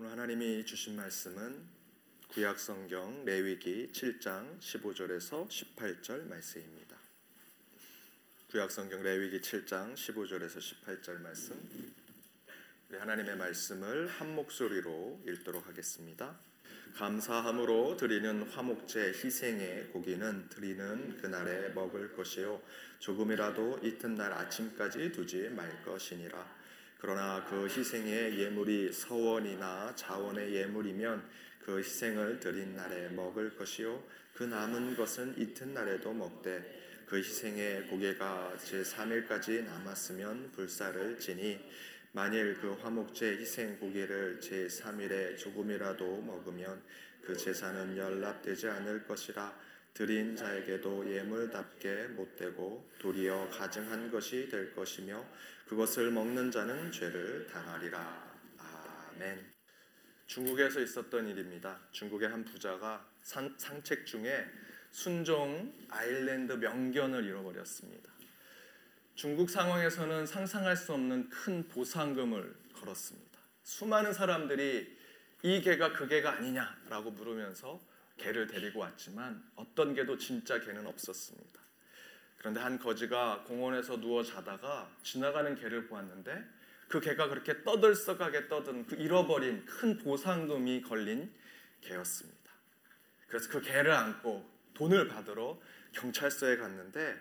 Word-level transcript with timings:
오늘 0.00 0.12
하나님이 0.12 0.64
주신 0.64 0.96
말씀은 0.96 1.60
구약 2.28 2.58
성경 2.58 3.22
레위기 3.26 3.90
7장 3.92 4.58
15절에서 4.58 5.46
18절 5.46 6.26
말씀입니다. 6.26 6.96
구약 8.50 8.70
성경 8.70 9.02
레위기 9.02 9.42
7장 9.42 9.92
15절에서 9.92 10.56
18절 10.56 11.20
말씀. 11.20 11.54
우리 12.88 12.96
하나님의 12.96 13.36
말씀을 13.36 14.08
한 14.08 14.34
목소리로 14.34 15.20
읽도록 15.28 15.68
하겠습니다. 15.68 16.34
감사함으로 16.94 17.98
드리는 17.98 18.42
화목제 18.44 19.08
희생의 19.22 19.88
고기는 19.88 20.48
드리는 20.48 21.18
그날에 21.18 21.74
먹을 21.74 22.16
것이요 22.16 22.62
조금이라도 23.00 23.80
이튿날 23.82 24.32
아침까지 24.32 25.12
두지 25.12 25.50
말 25.50 25.84
것이니라. 25.84 26.59
그러나 27.00 27.42
그 27.48 27.66
희생의 27.66 28.38
예물이 28.38 28.92
서원이나 28.92 29.94
자원의 29.96 30.54
예물이면 30.54 31.26
그 31.64 31.78
희생을 31.78 32.38
드린 32.40 32.76
날에 32.76 33.08
먹을 33.08 33.56
것이요. 33.56 34.02
그 34.34 34.44
남은 34.44 34.96
것은 34.96 35.34
이튿날에도 35.38 36.12
먹되 36.12 36.80
그 37.06 37.16
희생의 37.16 37.86
고개가 37.88 38.54
제3일까지 38.58 39.64
남았으면 39.64 40.52
불사를 40.52 41.18
지니 41.18 41.58
만일 42.12 42.58
그 42.60 42.72
화목제 42.74 43.38
희생 43.38 43.78
고기를 43.78 44.38
제3일에 44.40 45.38
조금이라도 45.38 46.20
먹으면 46.20 46.82
그 47.22 47.36
제사는 47.36 47.96
연락되지 47.96 48.68
않을 48.68 49.06
것이라 49.06 49.54
드린 49.94 50.36
자에게도 50.36 51.10
예물답게 51.10 52.08
못되고 52.08 52.90
도리어 52.98 53.48
가증한 53.50 54.10
것이 54.10 54.48
될 54.48 54.74
것이며 54.74 55.24
그것을 55.70 56.10
먹는 56.10 56.50
자는 56.50 56.90
죄를 56.90 57.46
당하리라. 57.46 58.28
아멘. 58.58 59.52
중국에서 60.26 60.80
있었던 60.80 61.28
일입니다. 61.28 61.78
중국의 61.92 62.28
한 62.28 62.44
부자가 62.44 63.08
산, 63.22 63.54
상책 63.56 64.04
중에 64.04 64.46
순종 64.90 65.72
아일랜드 65.88 66.54
명견을 66.54 67.22
잃어버렸습니다. 67.24 68.10
중국 69.14 69.48
상황에서는 69.48 70.26
상상할 70.26 70.76
수 70.76 70.92
없는 70.92 71.28
큰 71.28 71.68
보상금을 71.68 72.52
걸었습니다. 72.74 73.38
수많은 73.62 74.12
사람들이 74.12 74.98
이 75.44 75.60
개가 75.62 75.92
그 75.92 76.08
개가 76.08 76.32
아니냐라고 76.32 77.12
물으면서 77.12 77.80
개를 78.16 78.48
데리고 78.48 78.80
왔지만 78.80 79.48
어떤 79.54 79.94
개도 79.94 80.18
진짜 80.18 80.58
개는 80.58 80.84
없었습니다. 80.88 81.60
그런데 82.40 82.58
한 82.58 82.78
거지가 82.78 83.44
공원에서 83.44 84.00
누워 84.00 84.22
자다가 84.22 84.90
지나가는 85.02 85.54
개를 85.54 85.86
보았는데 85.88 86.42
그 86.88 86.98
개가 86.98 87.28
그렇게 87.28 87.62
떠들썩하게 87.62 88.48
떠든 88.48 88.86
그 88.86 88.96
잃어버린 88.96 89.64
큰 89.66 89.98
보상금이 89.98 90.80
걸린 90.80 91.30
개였습니다. 91.82 92.50
그래서 93.28 93.50
그 93.50 93.60
개를 93.60 93.92
안고 93.92 94.50
돈을 94.72 95.08
받으러 95.08 95.60
경찰서에 95.92 96.56
갔는데 96.56 97.14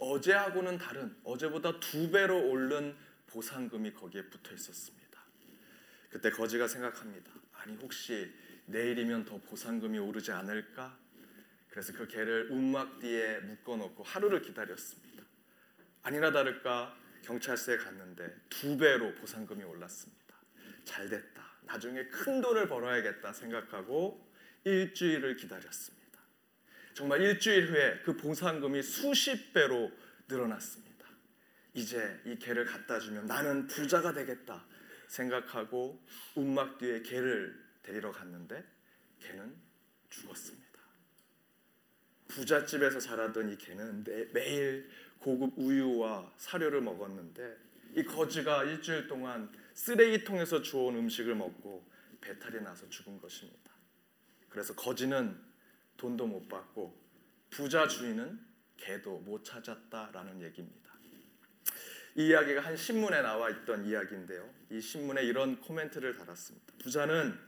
어제하고는 0.00 0.78
다른 0.78 1.16
어제보다 1.22 1.78
두 1.78 2.10
배로 2.10 2.48
오른 2.50 2.96
보상금이 3.28 3.94
거기에 3.94 4.24
붙어 4.24 4.52
있었습니다. 4.52 5.20
그때 6.10 6.30
거지가 6.30 6.66
생각합니다. 6.66 7.30
아니 7.52 7.76
혹시 7.76 8.34
내일이면 8.66 9.26
더 9.26 9.38
보상금이 9.38 9.96
오르지 10.00 10.32
않을까? 10.32 11.03
그래서 11.74 11.92
그 11.92 12.06
개를 12.06 12.52
움막 12.52 13.00
뒤에 13.00 13.40
묶어놓고 13.40 14.04
하루를 14.04 14.42
기다렸습니다. 14.42 15.24
아니나 16.04 16.30
다를까 16.30 16.96
경찰서에 17.22 17.78
갔는데 17.78 18.32
두 18.48 18.78
배로 18.78 19.12
보상금이 19.16 19.64
올랐습니다. 19.64 20.36
잘 20.84 21.08
됐다. 21.08 21.42
나중에 21.62 22.04
큰 22.06 22.40
돈을 22.40 22.68
벌어야겠다 22.68 23.32
생각하고 23.32 24.32
일주일을 24.62 25.34
기다렸습니다. 25.34 26.20
정말 26.92 27.20
일주일 27.22 27.68
후에 27.68 28.02
그 28.04 28.16
보상금이 28.18 28.80
수십 28.80 29.52
배로 29.52 29.90
늘어났습니다. 30.28 31.08
이제 31.72 32.20
이 32.24 32.38
개를 32.38 32.66
갖다 32.66 33.00
주면 33.00 33.26
나는 33.26 33.66
부자가 33.66 34.12
되겠다 34.12 34.64
생각하고 35.08 36.00
움막 36.36 36.78
뒤에 36.78 37.02
개를 37.02 37.60
데리러 37.82 38.12
갔는데 38.12 38.64
개는 39.18 39.56
죽었습니다. 40.08 40.63
부잣집에서 42.34 42.98
자라던 42.98 43.52
이 43.52 43.56
개는 43.56 44.04
매일 44.32 44.90
고급 45.20 45.54
우유와 45.56 46.32
사료를 46.36 46.80
먹었는데 46.80 47.56
이 47.96 48.02
거지가 48.02 48.64
일주일 48.64 49.06
동안 49.06 49.50
쓰레기통에서 49.74 50.60
주워온 50.60 50.96
음식을 50.96 51.34
먹고 51.36 51.88
배탈이 52.20 52.60
나서 52.62 52.88
죽은 52.90 53.20
것입니다. 53.20 53.70
그래서 54.48 54.74
거지는 54.74 55.38
돈도 55.96 56.26
못 56.26 56.48
받고 56.48 56.94
부자 57.50 57.86
주인은 57.86 58.40
개도 58.76 59.18
못 59.20 59.44
찾았다라는 59.44 60.42
얘기입니다. 60.42 60.92
이 62.16 62.28
이야기가 62.28 62.60
한 62.60 62.76
신문에 62.76 63.22
나와 63.22 63.50
있던 63.50 63.84
이야기인데요. 63.86 64.48
이 64.70 64.80
신문에 64.80 65.22
이런 65.22 65.60
코멘트를 65.60 66.16
달았습니다. 66.16 66.74
부자는 66.82 67.38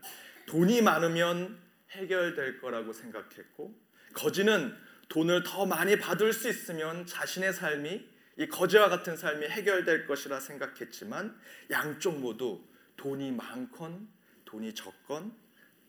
돈이 0.47 0.83
많으면 0.83 1.66
해결될 1.91 2.61
거라고 2.61 2.93
생각했고 2.93 3.75
거지는 4.15 4.77
돈을 5.09 5.43
더 5.45 5.67
많이 5.67 5.99
받을 5.99 6.33
수 6.33 6.49
있으면 6.49 7.07
자신의 7.07 7.53
삶이 7.53 8.17
이 8.39 8.47
거지와 8.49 8.89
같은 8.89 9.17
삶이 9.17 9.47
해결될 9.47 10.07
것이라 10.07 10.41
생각했지만 10.41 11.39
양쪽 11.71 12.19
모두 12.19 12.63
돈이 12.97 13.33
많건 13.33 14.09
돈이 14.45 14.75
적건 14.75 15.35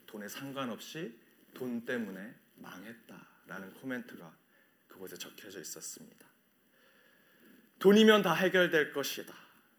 돈에 0.05 0.27
상관없이 0.27 1.19
돈 1.53 1.85
때문에 1.85 2.33
망했다라는 2.55 3.73
코멘트가 3.75 4.35
그곳에 4.87 5.17
적혀져 5.17 5.59
있었습니다. 5.59 6.25
돈이면 7.79 8.23
다 8.23 8.33
해결될 8.33 8.93
것이다. 8.93 9.33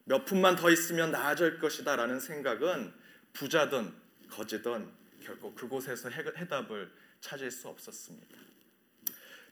몇 0.05 0.25
푼만 0.25 0.57
더 0.57 0.71
있으면 0.71 1.11
나아질 1.11 1.59
것이다라는 1.59 2.21
생각은 2.21 2.95
부자든 3.33 3.93
거지든 4.31 4.98
결코 5.29 5.55
그곳에서 5.55 6.09
해답을 6.09 6.91
찾을 7.21 7.51
수 7.51 7.69
없었습니다. 7.69 8.39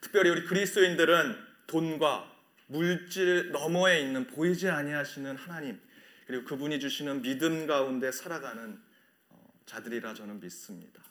특별히 0.01 0.31
우리 0.31 0.45
그리스도인들은 0.45 1.37
돈과 1.67 2.35
물질 2.69 3.53
너머에 3.53 4.01
있는 4.01 4.27
보이지 4.27 4.69
아니하시는 4.69 5.37
하나님 5.37 5.79
그리고 6.27 6.45
그분이 6.45 6.81
주시는 6.81 7.21
믿음 7.23 7.67
가운데 7.67 8.11
살아가는 8.11 8.81
어, 9.29 9.53
자들이라 9.67 10.15
저는 10.15 10.41
믿습니다. 10.41 11.03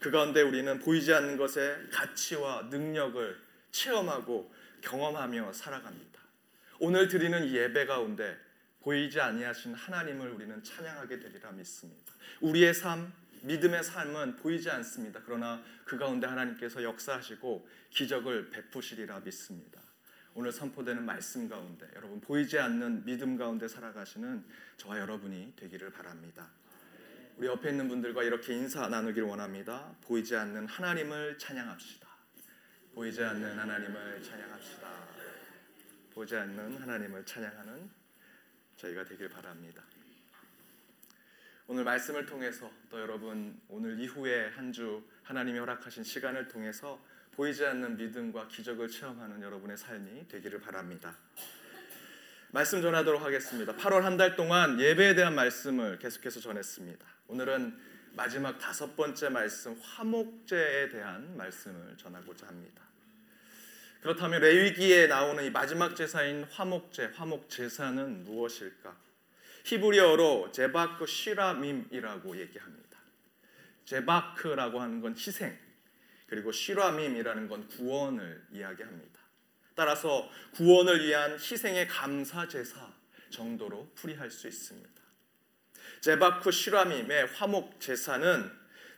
그 0.00 0.10
가운데 0.10 0.40
우리는 0.40 0.78
보이지 0.78 1.12
않는 1.12 1.36
것의 1.36 1.90
가치와 1.90 2.68
능력을 2.70 3.40
체험하고 3.72 4.54
경험하며 4.82 5.52
살아갑니다. 5.52 6.20
오늘 6.78 7.08
드리는 7.08 7.52
예배 7.52 7.86
가운데 7.86 8.36
보이지 8.80 9.20
아니하신 9.20 9.74
하나님을 9.74 10.30
우리는 10.30 10.62
찬양하게 10.62 11.20
되리라 11.20 11.52
믿습니다. 11.52 12.12
우리의 12.40 12.74
삶, 12.74 13.12
믿음의 13.42 13.82
삶은 13.82 14.36
보이지 14.36 14.70
않습니다. 14.70 15.20
그러나 15.24 15.62
그 15.84 15.98
가운데 15.98 16.26
하나님께서 16.26 16.82
역사하시고 16.82 17.68
기적을 17.90 18.50
베푸시리라 18.50 19.20
믿습니다. 19.20 19.80
오늘 20.34 20.50
선포되는 20.50 21.04
말씀 21.04 21.48
가운데 21.48 21.86
여러분 21.94 22.20
보이지 22.20 22.58
않는 22.58 23.04
믿음 23.04 23.36
가운데 23.36 23.68
살아가시는 23.68 24.44
저와 24.78 24.98
여러분이 24.98 25.54
되기를 25.56 25.90
바랍니다. 25.90 26.48
우리 27.36 27.48
옆에 27.48 27.70
있는 27.70 27.88
분들과 27.88 28.22
이렇게 28.22 28.54
인사 28.54 28.88
나누기를 28.88 29.26
원합니다. 29.26 29.94
보이지 30.02 30.36
않는 30.36 30.66
하나님을 30.66 31.38
찬양합시다. 31.38 32.08
보이지 32.94 33.22
않는 33.22 33.58
하나님을 33.58 34.22
찬양합시다. 34.22 34.88
보이지 36.14 36.36
않는 36.36 36.80
하나님을 36.80 37.24
찬양하는 37.24 37.90
저희가 38.76 39.04
되길 39.04 39.28
바랍니다. 39.28 39.82
오늘 41.66 41.84
말씀을 41.84 42.26
통해서 42.26 42.70
또 42.90 43.00
여러분 43.00 43.58
오늘 43.68 43.98
이후에 44.00 44.48
한 44.56 44.72
주 44.72 45.02
하나님이 45.22 45.58
허락하신 45.58 46.02
시간을 46.02 46.48
통해서 46.48 46.98
보이지 47.32 47.64
않는 47.64 47.96
믿음과 47.96 48.48
기적을 48.48 48.88
체험하는 48.88 49.42
여러분의 49.42 49.76
삶이 49.76 50.28
되기를 50.28 50.60
바랍니다. 50.60 51.16
말씀 52.50 52.82
전하도록 52.82 53.22
하겠습니다. 53.22 53.74
8월 53.76 54.00
한 54.00 54.16
달 54.16 54.36
동안 54.36 54.78
예배에 54.80 55.14
대한 55.14 55.34
말씀을 55.34 55.98
계속해서 55.98 56.40
전했습니다. 56.40 57.06
오늘은 57.28 57.74
마지막 58.14 58.58
다섯 58.58 58.94
번째 58.96 59.30
말씀 59.30 59.74
화목제에 59.80 60.88
대한 60.90 61.36
말씀을 61.36 61.96
전하고자 61.96 62.46
합니다. 62.48 62.82
그렇다면 64.02 64.40
레위기에 64.42 65.06
나오는 65.06 65.44
이 65.44 65.50
마지막 65.50 65.94
제사인 65.94 66.44
화목제, 66.44 67.12
화목 67.14 67.48
제사는 67.48 68.24
무엇일까? 68.24 68.94
히브리어로 69.64 70.52
제바크 70.52 71.06
시라밈이라고 71.06 72.36
얘기합니다. 72.38 72.98
제바크라고 73.84 74.80
하는 74.80 75.00
건 75.00 75.14
희생, 75.16 75.56
그리고 76.26 76.50
시라밈이라는 76.50 77.48
건 77.48 77.68
구원을 77.68 78.46
이야기합니다. 78.52 79.20
따라서 79.74 80.28
구원을 80.54 81.04
위한 81.04 81.32
희생의 81.32 81.88
감사 81.88 82.46
제사 82.48 82.92
정도로 83.30 83.90
풀이할 83.94 84.30
수 84.30 84.48
있습니다. 84.48 84.90
제바쿠 86.00 86.50
시라밈의 86.50 87.26
화목 87.26 87.80
제사는 87.80 88.50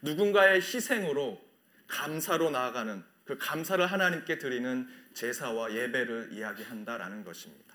누군가의 0.02 0.61
희생으로 0.61 1.43
감사로 1.87 2.50
나아가는 2.50 3.05
그 3.25 3.38
감사를 3.38 3.84
하나님께 3.84 4.38
드리는 4.38 4.88
제사와 5.14 5.72
예배를 5.72 6.31
이야기한다라는 6.32 7.25
것입니다. 7.25 7.74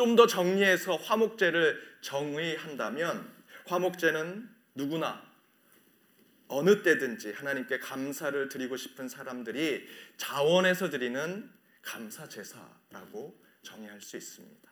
좀 0.00 0.16
더 0.16 0.26
정리해서 0.26 0.96
화목제를 0.96 1.78
정의한다면 2.00 3.30
화목제는 3.66 4.48
누구나 4.74 5.22
어느 6.48 6.82
때든지 6.82 7.32
하나님께 7.32 7.78
감사를 7.80 8.48
드리고 8.48 8.78
싶은 8.78 9.10
사람들이 9.10 9.86
자원해서 10.16 10.88
드리는 10.88 11.50
감사 11.82 12.26
제사라고 12.26 13.38
정의할 13.62 14.00
수 14.00 14.16
있습니다. 14.16 14.70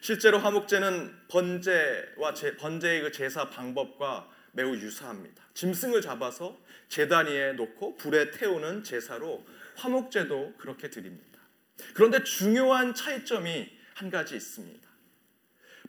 실제로 0.00 0.38
화목제는 0.38 1.28
번제와 1.28 2.34
제, 2.34 2.56
번제의 2.56 3.02
그 3.02 3.12
제사 3.12 3.48
방법과 3.48 4.28
매우 4.50 4.74
유사합니다. 4.74 5.44
짐승을 5.54 6.02
잡아서 6.02 6.60
제단 6.88 7.26
위에 7.26 7.52
놓고 7.52 7.98
불에 7.98 8.32
태우는 8.32 8.82
제사로 8.82 9.46
화목제도 9.76 10.54
그렇게 10.58 10.90
드립니다. 10.90 11.38
그런데 11.94 12.24
중요한 12.24 12.94
차이점이 12.94 13.83
한 13.94 14.10
가지 14.10 14.36
있습니다. 14.36 14.88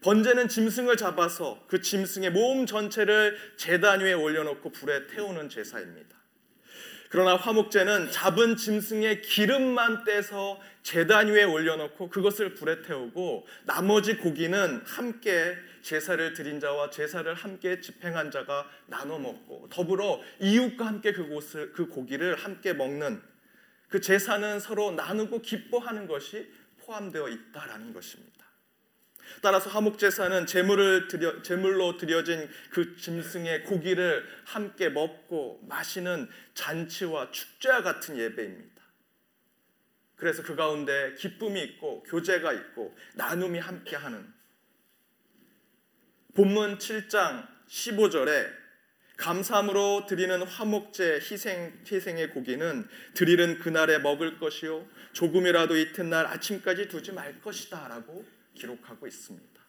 번제는 0.02 0.48
짐승을 0.48 0.98
잡아서 0.98 1.64
그 1.68 1.82
짐승의 1.82 2.32
몸 2.32 2.66
전체를 2.66 3.38
제단 3.58 4.02
위에 4.02 4.14
올려놓고 4.14 4.72
불에 4.72 5.08
태우는 5.08 5.50
제사입니다. 5.50 6.16
그러나 7.10 7.38
화목제는 7.38 8.12
잡은 8.12 8.58
짐승의 8.58 9.22
기름만 9.22 10.04
떼서 10.04 10.60
제단 10.84 11.30
위에 11.30 11.44
올려놓고 11.44 12.10
그것을 12.10 12.56
불에 12.56 12.82
태우고 12.82 13.48
나머지 13.66 14.18
고기는 14.18 14.82
함께 14.86 15.56
제사를 15.82 16.34
드린 16.34 16.60
자와 16.60 16.90
제사를 16.90 17.32
함께 17.34 17.80
집행한 17.80 18.32
자가 18.32 18.70
나눠 18.88 19.18
먹고 19.18 19.70
더불어 19.70 20.20
이웃과 20.42 20.86
함께 20.86 21.14
그곳을 21.14 21.72
그 21.74 21.88
고기를 21.88 22.36
함께 22.36 22.74
먹는 22.74 23.22
그 23.88 24.02
제사는 24.02 24.60
서로 24.60 24.92
나누고 24.92 25.42
기뻐하는 25.42 26.08
것이 26.08 26.52
포함되어 26.86 27.28
있다라는 27.30 27.94
것입니다. 27.94 28.46
따라서 29.42 29.70
화목 29.70 29.98
제사는 29.98 30.46
제물을 30.46 31.08
드려, 31.08 31.42
제물로 31.42 31.98
드려진 31.98 32.48
그 32.70 32.96
짐승의 32.96 33.64
고기를 33.64 34.26
함께 34.46 34.90
먹고 34.90 35.62
마시는 35.68 36.30
잔치와 36.54 37.32
축제와 37.32 37.82
같은 37.82 38.18
예배입니다. 38.18 38.76
그래서 40.16 40.44
그 40.44 40.56
가운데 40.56 41.14
기쁨이 41.16 41.62
있고 41.64 42.04
교제가 42.04 42.54
있고 42.54 42.96
나눔이 43.16 43.60
함께하는 43.60 44.34
본문 46.36 46.78
7장 46.78 47.48
15절에 47.68 48.65
감사함으로 49.18 50.06
드리는 50.08 50.42
화목제 50.42 51.20
희생 51.22 51.74
희생의 51.90 52.32
고기는 52.32 52.88
드리는 53.14 53.60
그날에 53.60 53.98
먹을 54.00 54.38
것이요 54.40 54.86
조금이라도 55.14 55.78
이튿날 55.78 56.26
아침까지 56.26 56.88
두지 56.88 57.14
말 57.14 57.40
것이다라고 57.42 58.26
기록하고 58.56 59.08
있습니다. 59.08 59.62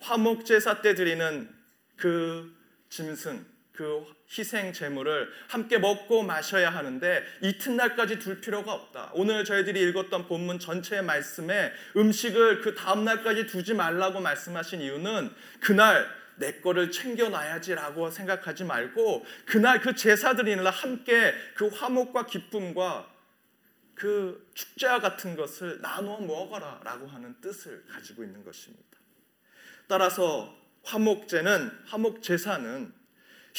화목 0.00 0.44
제사 0.44 0.80
때 0.80 0.94
드리는 0.94 1.48
그 1.96 2.54
짐승, 2.88 3.44
그 3.72 4.04
희생 4.30 4.72
제물을 4.72 5.28
함께 5.48 5.78
먹고 5.78 6.22
마셔야 6.22 6.70
하는데 6.70 7.24
이튿날까지 7.42 8.18
둘 8.18 8.40
필요가 8.40 8.72
없다. 8.72 9.10
오늘 9.14 9.44
저희들이 9.44 9.82
읽었던 9.90 10.26
본문 10.26 10.58
전체의 10.58 11.02
말씀에 11.02 11.72
음식을 11.96 12.60
그 12.60 12.74
다음 12.74 13.04
날까지 13.04 13.46
두지 13.46 13.74
말라고 13.74 14.20
말씀하신 14.20 14.80
이유는 14.80 15.30
그날 15.60 16.08
내 16.36 16.60
거를 16.60 16.90
챙겨놔야지라고 16.90 18.10
생각하지 18.10 18.64
말고 18.64 19.24
그날 19.46 19.80
그 19.80 19.94
제사 19.94 20.34
드리는 20.34 20.62
날 20.62 20.72
함께 20.72 21.34
그 21.54 21.68
화목과 21.68 22.26
기쁨과 22.26 23.12
그 23.94 24.50
축제와 24.54 25.00
같은 25.00 25.36
것을 25.36 25.80
나누어 25.80 26.20
먹어라라고 26.20 27.06
하는 27.06 27.34
뜻을 27.40 27.84
가지고 27.86 28.24
있는 28.24 28.44
것입니다. 28.44 28.98
따라서 29.86 30.54
화목제는 30.82 31.70
화목 31.86 32.22
제사는 32.22 32.92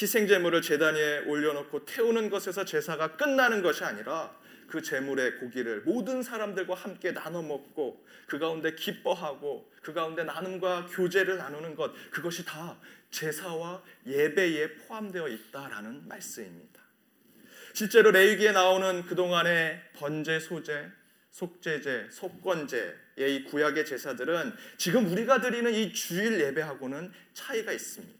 희생 0.00 0.26
제물을 0.26 0.60
제단 0.60 0.94
위에 0.94 1.20
올려놓고 1.20 1.86
태우는 1.86 2.28
것에서 2.28 2.64
제사가 2.64 3.16
끝나는 3.16 3.62
것이 3.62 3.82
아니라 3.82 4.36
그 4.66 4.82
제물의 4.82 5.38
고기를 5.38 5.82
모든 5.82 6.22
사람들과 6.22 6.74
함께 6.74 7.12
나눠 7.12 7.42
먹고 7.42 8.04
그 8.26 8.38
가운데 8.38 8.74
기뻐하고 8.74 9.70
그 9.82 9.92
가운데 9.92 10.24
나눔과 10.24 10.86
교제를 10.86 11.36
나누는 11.36 11.76
것 11.76 11.92
그것이 12.10 12.44
다 12.44 12.78
제사와 13.10 13.82
예배에 14.06 14.74
포함되어 14.74 15.28
있다라는 15.28 16.08
말씀입니다. 16.08 16.82
실제로 17.72 18.10
레위기에 18.10 18.52
나오는 18.52 19.02
그동안의 19.04 19.82
번제 19.94 20.40
소제, 20.40 20.90
속죄제, 21.30 22.08
속건제의 22.10 22.94
이 23.18 23.44
구약의 23.44 23.84
제사들은 23.84 24.54
지금 24.78 25.06
우리가 25.12 25.40
드리는 25.40 25.72
이 25.72 25.92
주일 25.92 26.40
예배하고는 26.40 27.12
차이가 27.34 27.72
있습니다. 27.72 28.16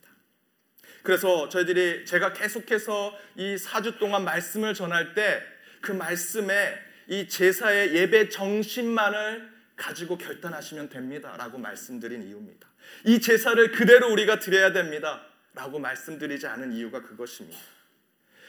그래서 1.02 1.49
저희들이 1.49 2.04
제가 2.04 2.32
계속해서 2.32 3.16
이 3.37 3.56
4주 3.56 3.99
동안 3.99 4.25
말씀을 4.25 4.75
전할 4.75 5.14
때 5.14 5.40
그 5.81 5.93
말씀에 5.93 6.78
이 7.08 7.28
제사의 7.28 7.94
예배 7.94 8.28
정신만을 8.31 9.55
가지고 9.76 10.19
결단하시면 10.19 10.88
됩니다 10.88 11.37
라고 11.37 11.58
말씀드린 11.58 12.23
이유입니다. 12.23 12.69
이 13.05 13.20
제사를 13.20 13.70
그대로 13.73 14.11
우리가 14.12 14.38
드려야 14.38 14.73
됩니다 14.73 15.26
라고 15.55 15.78
말씀드리지 15.78 16.46
않은 16.46 16.73
이유가 16.73 17.02
그것입니다. 17.02 17.58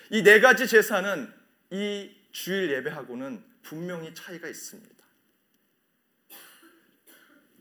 이 0.09 0.23
네 0.23 0.39
가지 0.39 0.67
제사는 0.67 1.31
이 1.71 2.09
주일 2.31 2.71
예배하고는 2.71 3.43
분명히 3.61 4.13
차이가 4.13 4.47
있습니다. 4.47 4.95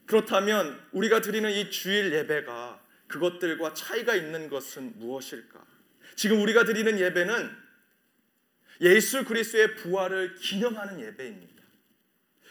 그렇다면 0.07 0.81
우리가 0.93 1.21
드리는 1.21 1.51
이 1.51 1.71
주일 1.71 2.13
예배가 2.13 2.81
그것들과 3.09 3.75
차이가 3.75 4.15
있는 4.15 4.49
것은 4.49 4.99
무엇일까? 4.99 5.65
지금 6.15 6.41
우리가 6.41 6.65
드리는 6.65 6.99
예배는 6.99 7.66
예수 8.81 9.25
그리스도의 9.25 9.76
부활을 9.76 10.34
기념하는 10.37 11.00
예배입니다. 11.00 11.62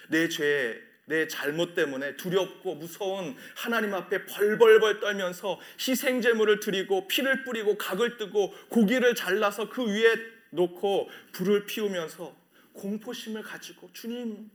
내 0.09 0.27
죄, 0.29 0.81
내 1.05 1.27
잘못 1.27 1.75
때문에 1.75 2.15
두렵고 2.15 2.75
무서운 2.75 3.35
하나님 3.55 3.93
앞에 3.93 4.25
벌벌벌 4.25 4.99
떨면서 4.99 5.59
희생 5.79 6.21
제물을 6.21 6.59
드리고 6.59 7.07
피를 7.07 7.43
뿌리고 7.43 7.77
각을 7.77 8.17
뜨고 8.17 8.51
고기를 8.69 9.13
잘라서 9.13 9.69
그 9.69 9.85
위에 9.85 10.15
놓고 10.51 11.09
불을 11.33 11.65
피우면서 11.65 12.35
공포심을 12.73 13.43
가지고 13.43 13.89
주님 13.93 14.49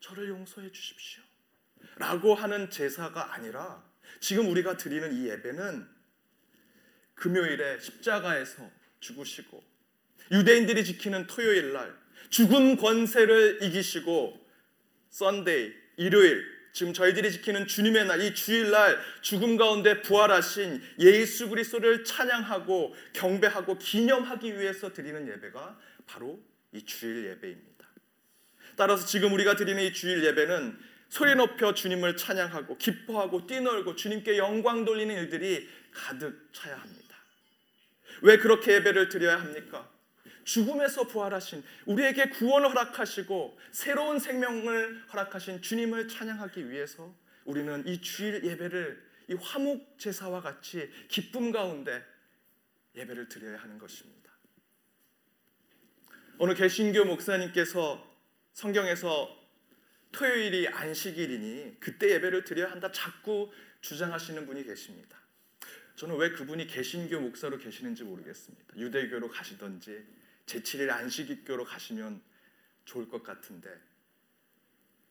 저를 0.00 0.28
용서해 0.28 0.70
주십시오. 0.70 1.22
라고 1.96 2.34
하는 2.34 2.70
제사가 2.70 3.34
아니라 3.34 3.82
지금 4.20 4.48
우리가 4.48 4.76
드리는 4.76 5.12
이 5.12 5.28
예배는 5.28 5.88
금요일에 7.14 7.80
십자가에서 7.80 8.70
죽으시고 9.00 9.75
유대인들이 10.30 10.84
지키는 10.84 11.26
토요일 11.26 11.72
날 11.72 11.94
죽은 12.30 12.76
권세를 12.76 13.62
이기시고 13.62 14.46
Sunday 15.10 15.72
일요일 15.96 16.56
지금 16.72 16.92
저희들이 16.92 17.32
지키는 17.32 17.66
주님의 17.66 18.04
날 18.04 18.20
이 18.20 18.34
주일 18.34 18.70
날 18.70 18.98
죽음 19.22 19.56
가운데 19.56 20.02
부활하신 20.02 20.82
예수 20.98 21.48
그리스도를 21.48 22.04
찬양하고 22.04 22.94
경배하고 23.14 23.78
기념하기 23.78 24.58
위해서 24.58 24.92
드리는 24.92 25.26
예배가 25.26 25.78
바로 26.06 26.38
이 26.72 26.84
주일 26.84 27.24
예배입니다. 27.30 27.86
따라서 28.76 29.06
지금 29.06 29.32
우리가 29.32 29.56
드리는 29.56 29.82
이 29.82 29.92
주일 29.94 30.22
예배는 30.22 30.78
소리 31.08 31.34
높여 31.34 31.72
주님을 31.72 32.16
찬양하고 32.18 32.76
기뻐하고 32.76 33.46
뛰놀고 33.46 33.96
주님께 33.96 34.36
영광 34.36 34.84
돌리는 34.84 35.14
일들이 35.14 35.66
가득 35.92 36.50
차야 36.52 36.76
합니다. 36.76 37.16
왜 38.20 38.36
그렇게 38.36 38.74
예배를 38.74 39.08
드려야 39.08 39.40
합니까? 39.40 39.90
죽음에서 40.46 41.08
부활하신 41.08 41.62
우리에게 41.86 42.30
구원을 42.30 42.70
허락하시고 42.70 43.58
새로운 43.72 44.18
생명을 44.20 45.02
허락하신 45.12 45.60
주님을 45.60 46.08
찬양하기 46.08 46.70
위해서 46.70 47.12
우리는 47.44 47.86
이 47.86 48.00
주일 48.00 48.44
예배를 48.44 49.04
이 49.28 49.34
화목 49.34 49.98
제사와 49.98 50.40
같이 50.40 50.88
기쁨 51.08 51.50
가운데 51.50 52.04
예배를 52.94 53.28
드려야 53.28 53.58
하는 53.58 53.76
것입니다. 53.78 54.30
오늘 56.38 56.54
개신교 56.54 57.04
목사님께서 57.04 58.06
성경에서 58.52 59.36
토요일이 60.12 60.68
안식일이니 60.68 61.80
그때 61.80 62.10
예배를 62.12 62.44
드려야 62.44 62.70
한다 62.70 62.92
자꾸 62.92 63.50
주장하시는 63.80 64.46
분이 64.46 64.64
계십니다. 64.64 65.18
저는 65.96 66.16
왜 66.16 66.30
그분이 66.30 66.68
개신교 66.68 67.18
목사로 67.20 67.58
계시는지 67.58 68.04
모르겠습니다. 68.04 68.76
유대교로 68.76 69.28
가시던지 69.28 70.06
제7일 70.46 70.90
안식일교로 70.90 71.64
가시면 71.64 72.20
좋을 72.84 73.08
것 73.08 73.22
같은데 73.22 73.68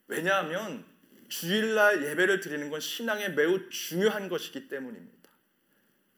왜냐하면 0.08 0.86
주일날 1.27 2.06
예배를 2.06 2.39
드리는 2.39 2.70
건 2.70 2.80
신앙에 2.80 3.30
매우 3.30 3.70
중요한 3.70 4.30
것이기 4.30 4.68
때문입니다. 4.68 5.15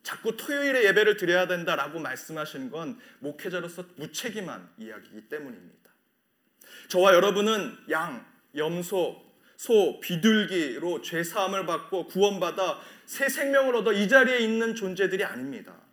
자꾸 0.03 0.37
토요일에 0.37 0.85
예배를 0.85 1.17
드려야 1.17 1.47
된다라고 1.47 1.99
말씀하시는 1.99 2.69
건 2.69 2.99
목회자로서 3.19 3.85
무책임한 3.95 4.69
이야기이기 4.77 5.27
때문입니다. 5.27 5.91
저와 6.87 7.13
여러분은 7.13 7.77
양, 7.89 8.25
염소, 8.55 9.21
소, 9.57 9.99
비둘기로 9.99 11.01
죄 11.01 11.23
사함을 11.23 11.65
받고 11.65 12.07
구원받아 12.07 12.79
새 13.05 13.27
생명을 13.27 13.75
얻어 13.75 13.91
이 13.91 14.07
자리에 14.07 14.39
있는 14.39 14.75
존재들이 14.75 15.23
아닙니다. 15.23 15.86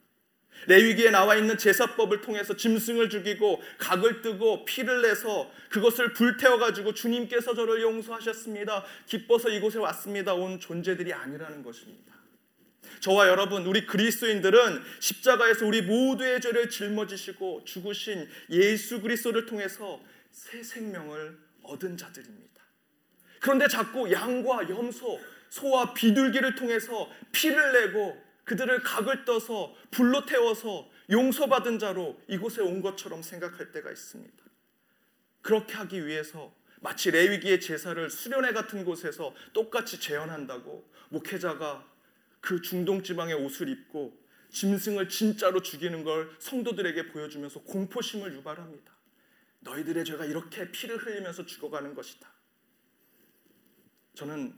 레위기에 0.66 1.10
나와 1.10 1.36
있는 1.36 1.58
제사법을 1.58 2.20
통해서 2.20 2.56
짐승을 2.56 3.10
죽이고 3.10 3.62
각을 3.78 4.22
뜨고 4.22 4.64
피를 4.64 5.02
내서 5.02 5.50
그것을 5.68 6.12
불태워 6.12 6.58
가지고 6.58 6.94
주님께서 6.94 7.54
저를 7.54 7.82
용서하셨습니다. 7.82 8.84
기뻐서 9.06 9.50
이곳에 9.50 9.78
왔습니다. 9.78 10.34
온 10.34 10.60
존재들이 10.60 11.12
아니라는 11.12 11.62
것입니다. 11.62 12.14
저와 13.00 13.28
여러분, 13.28 13.66
우리 13.66 13.86
그리스도인들은 13.86 14.82
십자가에서 15.00 15.66
우리 15.66 15.82
모두의 15.82 16.40
죄를 16.40 16.70
짊어지시고 16.70 17.64
죽으신 17.64 18.28
예수 18.50 19.00
그리스도를 19.00 19.46
통해서 19.46 20.00
새 20.30 20.62
생명을 20.62 21.38
얻은 21.62 21.96
자들입니다. 21.96 22.62
그런데 23.40 23.68
자꾸 23.68 24.10
양과 24.10 24.70
염소, 24.70 25.20
소와 25.50 25.92
비둘기를 25.94 26.54
통해서 26.54 27.10
피를 27.30 27.72
내고 27.72 28.20
그들을 28.44 28.82
각을 28.82 29.24
떠서 29.24 29.74
불로 29.90 30.24
태워서 30.26 30.88
용서받은 31.10 31.78
자로 31.78 32.20
이곳에 32.28 32.62
온 32.62 32.82
것처럼 32.82 33.22
생각할 33.22 33.72
때가 33.72 33.90
있습니다. 33.90 34.44
그렇게 35.42 35.74
하기 35.74 36.06
위해서 36.06 36.54
마치 36.80 37.10
레위기의 37.10 37.60
제사를 37.60 38.10
수련회 38.10 38.52
같은 38.52 38.84
곳에서 38.84 39.34
똑같이 39.52 40.00
재현한다고 40.00 40.90
목회자가 41.10 41.86
그 42.40 42.60
중동 42.60 43.02
지방의 43.02 43.34
옷을 43.34 43.68
입고 43.68 44.18
짐승을 44.50 45.08
진짜로 45.08 45.62
죽이는 45.62 46.04
걸 46.04 46.30
성도들에게 46.38 47.08
보여주면서 47.08 47.62
공포심을 47.62 48.34
유발합니다. 48.34 48.92
너희들의 49.60 50.04
죄가 50.04 50.26
이렇게 50.26 50.70
피를 50.70 50.98
흘리면서 50.98 51.46
죽어가는 51.46 51.94
것이다. 51.94 52.28
저는 54.14 54.54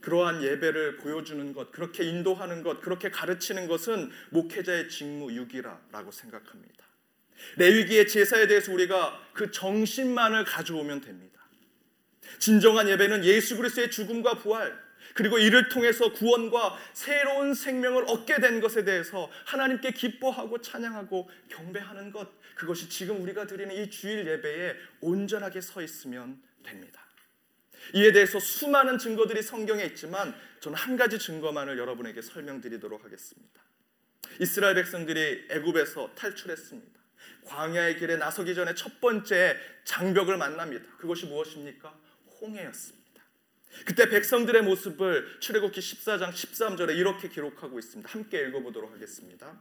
그러한 0.00 0.42
예배를 0.42 0.96
보여주는 0.96 1.52
것, 1.52 1.72
그렇게 1.72 2.04
인도하는 2.04 2.62
것, 2.62 2.80
그렇게 2.80 3.10
가르치는 3.10 3.68
것은 3.68 4.10
목회자의 4.30 4.88
직무 4.88 5.32
유기라라고 5.32 6.10
생각합니다. 6.10 6.86
레위기의 7.56 8.08
제사에 8.08 8.46
대해서 8.46 8.72
우리가 8.72 9.20
그 9.32 9.50
정신만을 9.50 10.44
가져오면 10.44 11.00
됩니다. 11.00 11.40
진정한 12.38 12.88
예배는 12.88 13.24
예수 13.24 13.56
그리스도의 13.56 13.90
죽음과 13.90 14.38
부활, 14.38 14.78
그리고 15.14 15.38
이를 15.38 15.68
통해서 15.68 16.12
구원과 16.12 16.78
새로운 16.92 17.54
생명을 17.54 18.04
얻게 18.06 18.40
된 18.40 18.60
것에 18.60 18.84
대해서 18.84 19.30
하나님께 19.46 19.92
기뻐하고 19.92 20.60
찬양하고 20.60 21.28
경배하는 21.48 22.12
것, 22.12 22.28
그것이 22.54 22.88
지금 22.88 23.20
우리가 23.22 23.46
드리는 23.46 23.74
이 23.74 23.90
주일 23.90 24.26
예배에 24.26 24.76
온전하게 25.00 25.60
서 25.60 25.82
있으면 25.82 26.40
됩니다. 26.62 27.09
이에 27.94 28.12
대해서 28.12 28.38
수많은 28.38 28.98
증거들이 28.98 29.42
성경에 29.42 29.84
있지만 29.84 30.34
저는 30.60 30.76
한 30.76 30.96
가지 30.96 31.18
증거만을 31.18 31.78
여러분에게 31.78 32.22
설명드리도록 32.22 33.04
하겠습니다. 33.04 33.62
이스라엘 34.38 34.74
백성들이 34.74 35.46
애굽에서 35.50 36.14
탈출했습니다. 36.14 37.00
광야의 37.44 37.98
길에 37.98 38.16
나서기 38.16 38.54
전에 38.54 38.74
첫 38.74 39.00
번째 39.00 39.56
장벽을 39.84 40.36
만납니다. 40.36 40.84
그것이 40.98 41.26
무엇입니까? 41.26 41.98
홍해였습니다. 42.40 43.00
그때 43.86 44.08
백성들의 44.08 44.62
모습을 44.62 45.40
출애굽기 45.40 45.80
14장 45.80 46.30
13절에 46.30 46.96
이렇게 46.96 47.28
기록하고 47.28 47.78
있습니다. 47.78 48.10
함께 48.10 48.46
읽어보도록 48.46 48.92
하겠습니다. 48.92 49.58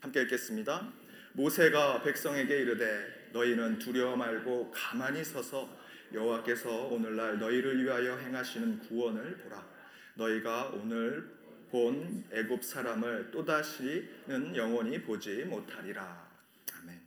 함께 0.00 0.22
읽겠습니다. 0.22 0.92
모세가 1.32 2.02
백성에게 2.02 2.58
이르되 2.58 3.30
너희는 3.32 3.78
두려워 3.78 4.16
말고 4.16 4.70
가만히 4.72 5.24
서서 5.24 5.68
여호와께서 6.12 6.86
오늘날 6.88 7.38
너희를 7.38 7.82
위하여 7.82 8.16
행하시는 8.16 8.80
구원을 8.80 9.38
보라. 9.38 9.66
너희가 10.14 10.68
오늘 10.68 11.34
본 11.70 12.24
애굽 12.30 12.62
사람을 12.62 13.30
또다시는 13.30 14.54
영원히 14.54 15.02
보지 15.02 15.44
못하리라. 15.44 16.30
아멘. 16.78 17.02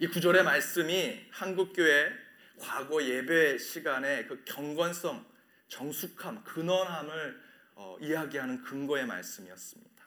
이 0.00 0.06
구절의 0.06 0.44
말씀이 0.44 1.26
한국 1.30 1.72
교회 1.72 2.12
과거 2.58 3.02
예배 3.02 3.58
시간의 3.58 4.28
그 4.28 4.44
경건성, 4.44 5.26
정숙함, 5.68 6.44
근원함을 6.44 7.42
어, 7.74 7.96
이야기하는 8.00 8.62
근거의 8.62 9.06
말씀이었습니다. 9.06 10.04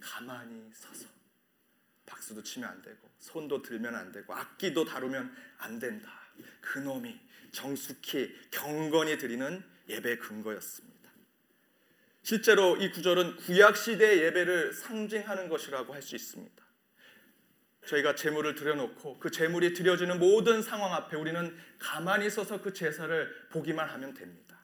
가만히 0.00 0.70
서서 0.74 1.06
박수도 2.04 2.42
치면 2.42 2.68
안 2.68 2.82
되고 2.82 3.08
손도 3.18 3.62
들면 3.62 3.94
안 3.94 4.10
되고 4.10 4.34
악기도 4.34 4.84
다루면 4.84 5.34
안 5.58 5.78
된다. 5.78 6.25
그놈이 6.60 7.18
정숙히 7.52 8.34
경건히 8.50 9.18
드리는 9.18 9.62
예배 9.88 10.18
근거였습니다. 10.18 10.96
실제로 12.22 12.76
이 12.76 12.90
구절은 12.90 13.36
구약 13.36 13.76
시대 13.76 14.24
예배를 14.24 14.72
상징하는 14.72 15.48
것이라고 15.48 15.94
할 15.94 16.02
수 16.02 16.16
있습니다. 16.16 16.66
저희가 17.86 18.16
제물을 18.16 18.56
드려놓고 18.56 19.18
그 19.18 19.30
제물이 19.30 19.74
드려지는 19.74 20.18
모든 20.18 20.60
상황 20.60 20.92
앞에 20.92 21.16
우리는 21.16 21.56
가만히 21.78 22.28
서서 22.28 22.60
그 22.60 22.72
제사를 22.72 23.48
보기만 23.50 23.88
하면 23.88 24.12
됩니다. 24.12 24.58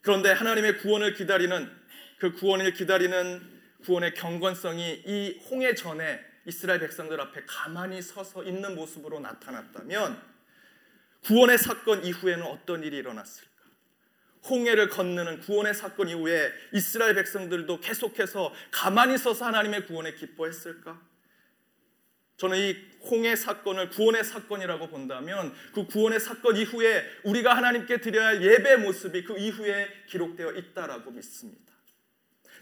그런데 0.00 0.32
하나님의 0.32 0.78
구원을 0.78 1.14
기다리는 1.14 1.70
그 2.18 2.32
구원을 2.32 2.72
기다리는 2.72 3.62
구원의 3.84 4.14
경건성이 4.14 5.02
이 5.06 5.40
홍해 5.48 5.74
전에 5.74 6.31
이스라엘 6.46 6.80
백성들 6.80 7.20
앞에 7.20 7.44
가만히 7.46 8.02
서서 8.02 8.44
있는 8.44 8.74
모습으로 8.74 9.20
나타났다면 9.20 10.20
구원의 11.24 11.58
사건 11.58 12.04
이후에는 12.04 12.44
어떤 12.44 12.82
일이 12.82 12.96
일어났을까? 12.96 13.52
홍해를 14.48 14.88
건너는 14.88 15.40
구원의 15.40 15.72
사건 15.72 16.08
이후에 16.08 16.52
이스라엘 16.72 17.14
백성들도 17.14 17.80
계속해서 17.80 18.52
가만히 18.72 19.16
서서 19.16 19.44
하나님의 19.46 19.86
구원에 19.86 20.14
기뻐했을까? 20.14 21.00
저는 22.38 22.58
이 22.58 22.76
홍해 23.08 23.36
사건을 23.36 23.90
구원의 23.90 24.24
사건이라고 24.24 24.88
본다면 24.88 25.54
그 25.72 25.86
구원의 25.86 26.18
사건 26.18 26.56
이후에 26.56 27.04
우리가 27.22 27.56
하나님께 27.56 28.00
드려야 28.00 28.28
할 28.28 28.42
예배 28.42 28.78
모습이 28.78 29.22
그 29.22 29.38
이후에 29.38 29.88
기록되어 30.08 30.50
있다라고 30.52 31.12
믿습니다. 31.12 31.72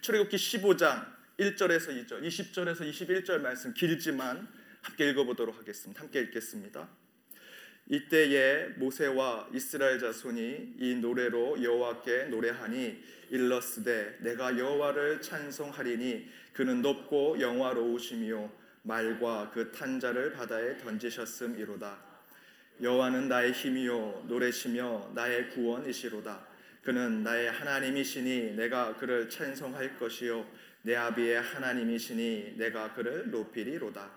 출애굽기 0.03 0.37
15장 0.37 1.20
1절에서 1.41 2.07
2절, 2.07 2.23
20절에서 2.23 2.81
21절 2.83 3.41
말씀 3.41 3.73
길지만 3.73 4.47
함께 4.83 5.09
읽어보도록 5.09 5.59
하겠습니다. 5.59 6.03
함께 6.03 6.21
읽겠습니다. 6.21 6.87
이때에 7.89 8.67
모세와 8.77 9.49
이스라엘 9.55 9.99
자손이 9.99 10.75
이 10.79 10.95
노래로 10.97 11.63
여호와께 11.63 12.25
노래하니 12.25 13.03
일러스되 13.31 14.19
내가 14.21 14.59
여호와를 14.59 15.23
찬송하리니 15.23 16.29
그는 16.53 16.83
높고 16.83 17.41
영화로우시며 17.41 18.53
말과 18.83 19.51
그 19.53 19.73
탄자를 19.73 20.33
바다에 20.35 20.77
던지셨음이로다 20.77 21.99
여호와는 22.83 23.29
나의 23.29 23.53
힘이요 23.53 24.27
노래시며 24.29 25.13
나의 25.15 25.51
구원이시로다 25.51 26.49
그는 26.83 27.23
나의 27.23 27.51
하나님이시니 27.51 28.53
내가 28.53 28.97
그를 28.97 29.29
찬송할 29.29 29.99
것이요 29.99 30.47
내 30.83 30.97
아비의 30.97 31.43
하나님이시니 31.43 32.55
내가 32.57 32.95
그를 32.95 33.31
높이리로다. 33.31 34.11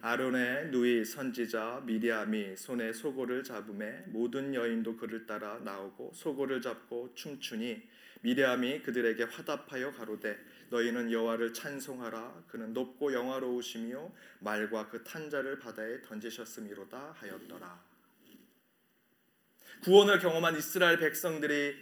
아론의 0.00 0.70
누이 0.70 1.04
선지자 1.04 1.82
미리암이 1.84 2.56
손에 2.56 2.92
소고를 2.92 3.42
잡음에 3.44 4.04
모든 4.06 4.54
여인도 4.54 4.96
그를 4.96 5.26
따라 5.26 5.58
나오고 5.58 6.12
소고를 6.14 6.60
잡고 6.60 7.14
춤추니 7.14 7.82
미리암이 8.22 8.82
그들에게 8.82 9.24
화답하여 9.24 9.92
가로되 9.92 10.38
너희는 10.70 11.12
여호와를 11.12 11.54
찬송하라 11.54 12.44
그는 12.48 12.72
높고 12.72 13.12
영화로우시며 13.12 14.10
말과 14.40 14.88
그 14.88 15.04
탄자를 15.04 15.58
바다에 15.60 16.02
던지셨음이로다 16.02 17.14
하였더라. 17.16 17.84
구원을 19.84 20.18
경험한 20.18 20.56
이스라엘 20.56 20.98
백성들이 20.98 21.76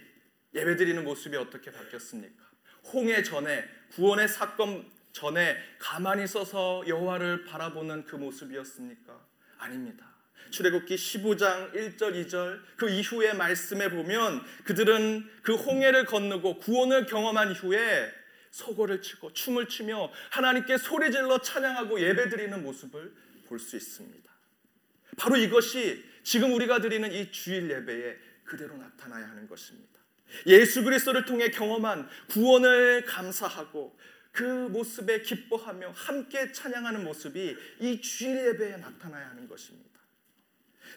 예배드리는 0.53 1.03
모습이 1.03 1.35
어떻게 1.37 1.71
바뀌었습니까? 1.71 2.44
홍해 2.93 3.23
전에 3.23 3.65
구원의 3.93 4.27
사건 4.27 4.85
전에 5.11 5.57
가만히 5.79 6.27
서서 6.27 6.83
여호와를 6.87 7.45
바라보는 7.45 8.05
그 8.05 8.15
모습이었습니까? 8.17 9.19
아닙니다. 9.57 10.13
출애굽기 10.51 10.95
15장 10.95 11.73
1절 11.73 12.27
2절 12.27 12.61
그 12.77 12.89
이후의 12.89 13.35
말씀에 13.35 13.89
보면 13.89 14.43
그들은 14.65 15.27
그 15.41 15.55
홍해를 15.55 16.05
건너고 16.05 16.59
구원을 16.59 17.05
경험한 17.05 17.51
이후에 17.51 18.11
소고를 18.51 19.01
치고 19.01 19.33
춤을 19.33 19.67
추며 19.67 20.11
하나님께 20.31 20.77
소리질러 20.77 21.39
찬양하고 21.41 21.99
예배드리는 21.99 22.61
모습을 22.63 23.13
볼 23.47 23.59
수 23.59 23.75
있습니다. 23.75 24.31
바로 25.17 25.37
이것이 25.37 26.03
지금 26.23 26.53
우리가 26.53 26.79
드리는 26.79 27.11
이 27.11 27.31
주일 27.31 27.69
예배에 27.69 28.17
그대로 28.43 28.75
나타나야 28.77 29.29
하는 29.29 29.47
것입니다. 29.47 29.99
예수 30.47 30.83
그리스도를 30.83 31.25
통해 31.25 31.49
경험한 31.49 32.07
구원을 32.29 33.05
감사하고 33.05 33.97
그 34.31 34.43
모습에 34.43 35.21
기뻐하며 35.21 35.91
함께 35.95 36.51
찬양하는 36.51 37.03
모습이 37.05 37.55
이 37.79 38.01
주일 38.01 38.47
예배에 38.47 38.77
나타나야 38.77 39.29
하는 39.29 39.47
것입니다. 39.47 39.99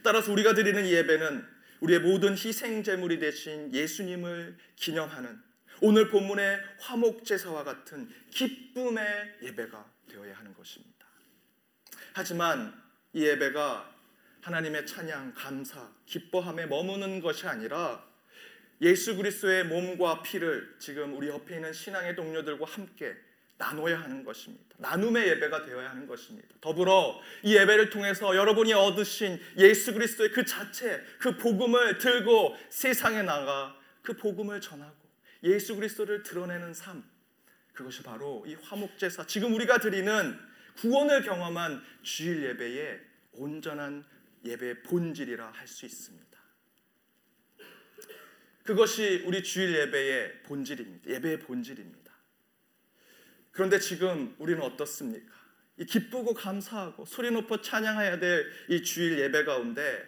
따라서 0.03 0.33
우리가 0.33 0.55
드리는 0.55 0.85
이 0.85 0.93
예배는 0.93 1.47
우리의 1.81 2.01
모든 2.01 2.33
희생 2.33 2.83
제물이 2.83 3.21
되신 3.21 3.73
예수님을 3.73 4.57
기념하는 4.75 5.41
오늘 5.81 6.09
본문의 6.09 6.59
화목 6.81 7.25
제사와 7.25 7.63
같은 7.63 8.09
기쁨의 8.31 9.37
예배가 9.43 9.89
되어야 10.11 10.37
하는 10.37 10.53
것입니다. 10.55 11.07
하지만 12.13 12.75
이 13.13 13.25
예배가 13.25 13.95
하나님의 14.41 14.87
찬양, 14.87 15.35
감사, 15.35 15.89
기뻐함에 16.07 16.67
머무는 16.67 17.21
것이 17.21 17.47
아니라 17.47 18.08
예수 18.81 19.17
그리스도의 19.17 19.65
몸과 19.65 20.23
피를 20.23 20.77
지금 20.79 21.17
우리 21.17 21.29
옆에 21.29 21.57
있는 21.57 21.73
신앙의 21.73 22.15
동료들과 22.15 22.65
함께 22.67 23.15
나눠야 23.57 24.01
하는 24.01 24.25
것입니다. 24.25 24.77
나눔의 24.79 25.29
예배가 25.29 25.65
되어야 25.65 25.91
하는 25.91 26.07
것입니다. 26.07 26.49
더불어 26.61 27.21
이 27.43 27.57
예배를 27.57 27.91
통해서 27.91 28.37
여러분이 28.37 28.73
얻으신 28.73 29.41
예수 29.57 29.93
그리스도의 29.93 30.31
그 30.31 30.45
자체, 30.45 31.03
그 31.19 31.37
복음을 31.37 31.99
들고 31.99 32.57
세상에 32.71 33.23
나가 33.23 33.77
그 34.03 34.17
복음을 34.17 34.61
전하고 34.61 34.97
예수 35.43 35.75
그리스도를 35.75 36.23
드러내는 36.23 36.73
삶. 36.73 37.03
그것이 37.73 38.03
바로 38.03 38.45
이 38.47 38.55
화목제사, 38.55 39.27
지금 39.27 39.55
우리가 39.55 39.79
드리는 39.79 40.39
구원을 40.77 41.23
경험한 41.23 41.83
주일 42.03 42.45
예배의 42.45 43.01
온전한 43.33 44.05
예배의 44.45 44.83
본질이라 44.85 45.51
할 45.51 45.67
수 45.67 45.85
있습니다. 45.85 46.28
그것이 48.69 49.23
우리 49.25 49.43
주일 49.43 49.75
예배의 49.79 50.43
본질입니다. 50.43 51.09
예배의 51.09 51.39
본질입니다. 51.39 52.13
그런데 53.51 53.79
지금 53.79 54.37
우리는 54.39 54.61
어떻습니까? 54.61 55.33
이 55.79 55.87
기쁘고 55.87 56.35
감사하고 56.35 57.07
소리 57.07 57.31
높여 57.31 57.63
찬양해야 57.63 58.19
될 58.19 58.45
이 58.69 58.83
주일 58.83 59.21
예배 59.21 59.45
가운데 59.45 60.07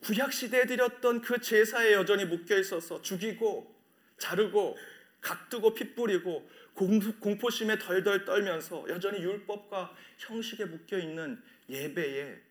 구약 0.00 0.30
시대에 0.30 0.66
드렸던 0.66 1.22
그 1.22 1.40
제사에 1.40 1.94
여전히 1.94 2.26
묶여 2.26 2.58
있어서 2.58 3.00
죽이고 3.00 3.74
자르고 4.18 4.76
각두고 5.22 5.72
피 5.72 5.94
뿌리고 5.94 6.46
공포심에 6.74 7.78
덜덜 7.78 8.26
떨면서 8.26 8.84
여전히 8.90 9.22
율법과 9.22 9.96
형식에 10.18 10.66
묶여 10.66 10.98
있는 10.98 11.42
예배에 11.70 12.42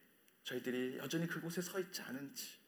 저희들이 0.44 0.98
여전히 0.98 1.28
그곳에 1.28 1.62
서 1.62 1.80
있지 1.80 2.02
않은지 2.02 2.61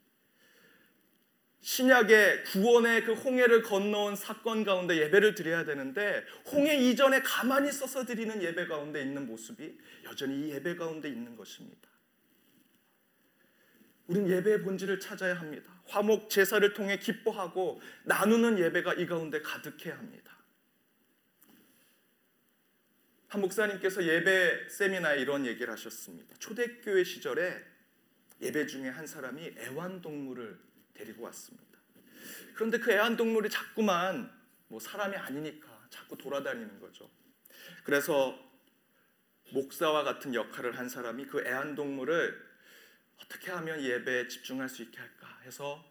신약의 1.63 2.43
구원의 2.43 3.05
그 3.05 3.13
홍해를 3.13 3.63
건너온 3.63 4.17
사건 4.17 4.65
가운데 4.65 4.98
예배를 4.98 5.34
드려야 5.34 5.63
되는데 5.63 6.25
홍해 6.51 6.75
이전에 6.75 7.22
가만히 7.22 7.72
서서 7.72 8.05
드리는 8.05 8.41
예배 8.43 8.67
가운데 8.67 9.01
있는 9.01 9.25
모습이 9.25 9.79
여전히 10.03 10.48
이 10.50 10.51
예배 10.51 10.75
가운데 10.75 11.08
있는 11.08 11.38
것입니다. 11.38 11.88
우리는 14.08 14.29
예배의 14.29 14.62
본질을 14.63 15.00
찾아야 15.00 15.36
합니다. 15.36 15.82
화목 15.86 16.29
제사를 16.29 16.74
통해 16.74 17.00
기뻐하고 17.00 17.82
나누는 18.03 18.60
예배가 18.60 18.96
이 18.96 19.05
가운데 19.05 19.41
가득해야 19.41 19.98
합니다. 19.98 20.38
한 23.29 23.39
목사님께서 23.39 24.03
예배 24.03 24.67
세미나에 24.67 25.22
이런 25.22 25.46
얘기를 25.46 25.72
하셨습니다. 25.72 26.36
초대교회 26.39 27.05
시절에 27.05 27.63
예배 28.41 28.67
중에 28.67 28.89
한 28.89 29.08
사람이 29.08 29.53
애완동물을 29.58 30.72
데리고 30.93 31.23
왔습니다. 31.23 31.79
그런데 32.55 32.79
그 32.79 32.91
애완동물이 32.91 33.50
자꾸만 33.50 34.31
뭐 34.67 34.79
사람이 34.79 35.15
아니니까 35.15 35.88
자꾸 35.89 36.17
돌아다니는 36.17 36.79
거죠. 36.79 37.09
그래서 37.83 38.38
목사와 39.51 40.03
같은 40.03 40.33
역할을 40.33 40.77
한 40.77 40.89
사람이 40.89 41.25
그 41.27 41.45
애완동물을 41.45 42.53
어떻게 43.23 43.51
하면 43.51 43.82
예배에 43.82 44.27
집중할 44.27 44.69
수 44.69 44.82
있게 44.84 44.99
할까 44.99 45.39
해서 45.45 45.84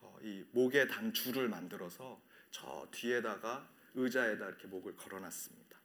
어, 0.00 0.18
이 0.22 0.44
목에 0.52 0.86
단 0.86 1.12
줄을 1.12 1.48
만들어서 1.48 2.20
저 2.50 2.88
뒤에다가 2.90 3.68
의자에다 3.94 4.46
이렇게 4.46 4.66
목을 4.68 4.96
걸어놨습니다. 4.96 5.78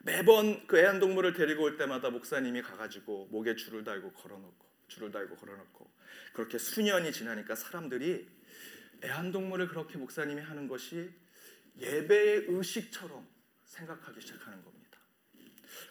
매번 0.00 0.66
그 0.66 0.78
애완동물을 0.78 1.32
데리고 1.32 1.64
올 1.64 1.76
때마다 1.76 2.10
목사님이 2.10 2.62
가가지고 2.62 3.28
목에 3.30 3.56
줄을 3.56 3.84
달고 3.84 4.12
걸어놓고 4.12 4.67
줄을 4.88 5.10
달고 5.10 5.36
걸어놓고 5.36 5.90
그렇게 6.32 6.58
수년이 6.58 7.12
지나니까 7.12 7.54
사람들이 7.54 8.28
애완동물을 9.04 9.68
그렇게 9.68 9.98
목사님이 9.98 10.40
하는 10.42 10.66
것이 10.66 11.10
예배의 11.78 12.46
의식처럼 12.48 13.26
생각하기 13.64 14.20
시작하는 14.20 14.62
겁니다. 14.64 14.98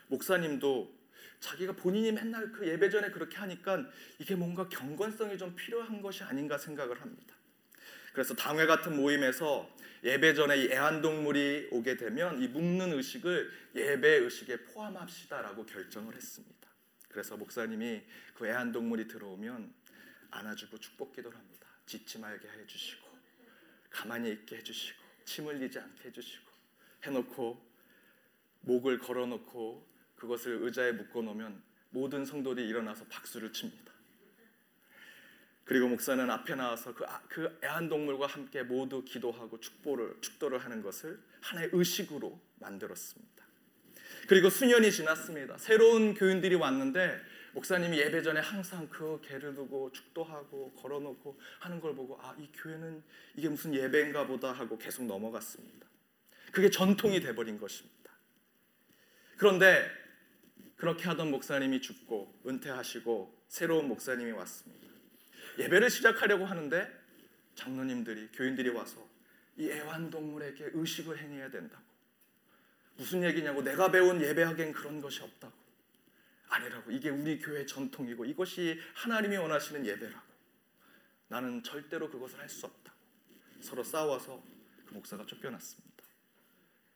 목사님도 0.07 0.97
자기가 1.39 1.73
본인이 1.73 2.11
맨날 2.11 2.51
그 2.51 2.67
예배 2.67 2.89
전에 2.89 3.11
그렇게 3.11 3.37
하니까 3.37 3.85
이게 4.19 4.35
뭔가 4.35 4.67
경건성이 4.67 5.37
좀 5.37 5.55
필요한 5.55 6.01
것이 6.01 6.23
아닌가 6.23 6.57
생각을 6.57 6.99
합니다. 6.99 7.35
그래서 8.13 8.33
당회 8.33 8.65
같은 8.65 8.97
모임에서 8.97 9.69
예배 10.03 10.33
전에 10.33 10.57
이 10.57 10.71
애완동물이 10.71 11.69
오게 11.71 11.97
되면 11.97 12.41
이 12.41 12.47
묶는 12.47 12.93
의식을 12.93 13.51
예배 13.75 14.07
의식에 14.07 14.63
포함합시다라고 14.65 15.65
결정을 15.65 16.15
했습니다. 16.15 16.66
그래서 17.09 17.37
목사님이 17.37 18.03
그 18.33 18.47
애완동물이 18.47 19.07
들어오면 19.07 19.73
안아주고 20.31 20.77
축복 20.77 21.13
기도를 21.13 21.37
합니다. 21.37 21.67
짖지 21.85 22.19
말게 22.19 22.47
해주시고 22.47 23.07
가만히 23.89 24.31
있게 24.31 24.57
해주시고 24.57 25.01
침 25.25 25.47
흘리지 25.47 25.79
않게 25.79 26.09
해주시고 26.09 26.51
해놓고 27.05 27.65
목을 28.61 28.99
걸어놓고 28.99 29.87
그것을 30.15 30.59
의자에 30.63 30.91
묶어놓으면 30.93 31.63
모든 31.91 32.25
성도들이 32.25 32.67
일어나서 32.67 33.05
박수를 33.05 33.53
칩니다. 33.53 33.93
그리고 35.63 35.89
목사는 35.89 36.29
앞에 36.29 36.55
나와서 36.55 36.93
그, 36.93 37.05
아, 37.05 37.21
그 37.27 37.59
애완동물과 37.61 38.27
함께 38.27 38.63
모두 38.63 39.03
기도하고 39.03 39.59
축복을, 39.59 40.21
축도를 40.21 40.59
하는 40.59 40.81
것을 40.81 41.21
하나의 41.41 41.69
의식으로 41.73 42.39
만들었습니다. 42.59 43.46
그리고 44.27 44.49
수년이 44.49 44.91
지났습니다. 44.91 45.57
새로운 45.57 46.13
교인들이 46.13 46.55
왔는데 46.55 47.19
목사님이 47.53 47.97
예배 47.97 48.21
전에 48.21 48.39
항상 48.39 48.87
그 48.89 49.19
개를 49.23 49.55
두고 49.55 49.91
축도하고 49.91 50.73
걸어놓고 50.73 51.39
하는 51.59 51.79
걸 51.79 51.95
보고 51.95 52.19
아 52.21 52.35
이 52.37 52.47
교회는 52.53 53.01
이게 53.35 53.49
무슨 53.49 53.73
예배인가 53.73 54.27
보다 54.27 54.51
하고 54.51 54.77
계속 54.77 55.05
넘어갔습니다. 55.05 55.87
그게 56.51 56.69
전통이 56.69 57.19
돼버린 57.21 57.59
것입니다. 57.59 58.11
그런데 59.37 59.89
그렇게 60.75 61.05
하던 61.05 61.31
목사님이 61.31 61.81
죽고 61.81 62.41
은퇴하시고 62.45 63.45
새로운 63.47 63.87
목사님이 63.87 64.31
왔습니다. 64.31 64.87
예배를 65.57 65.89
시작하려고 65.89 66.45
하는데 66.45 66.87
장로님들이 67.55 68.29
교인들이 68.33 68.69
와서 68.69 69.07
이 69.57 69.69
애완동물에게 69.71 70.71
의식을 70.73 71.17
행해야 71.17 71.49
된다고 71.49 71.83
무슨 72.97 73.23
얘기냐고 73.23 73.61
내가 73.61 73.91
배운 73.91 74.21
예배하기엔 74.21 74.73
그런 74.73 75.01
것이 75.01 75.21
없다고 75.21 75.53
아니라고 76.49 76.91
이게 76.91 77.09
우리 77.09 77.39
교회 77.39 77.65
전통이고 77.65 78.25
이것이 78.25 78.79
하나님이 78.93 79.37
원하시는 79.37 79.85
예배라고 79.85 80.27
나는 81.29 81.61
절대로 81.63 82.09
그것을 82.09 82.39
할 82.39 82.49
수 82.49 82.65
없다고 82.65 82.97
서로 83.61 83.83
싸워서 83.83 84.43
그 84.87 84.93
목사가 84.93 85.25
쫓겨났습니다. 85.25 86.03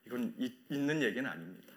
이건 0.05 0.33
있는 0.69 1.01
얘기는 1.01 1.29
아닙니다. 1.29 1.73